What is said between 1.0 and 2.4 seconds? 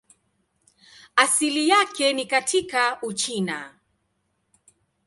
Asili yake ni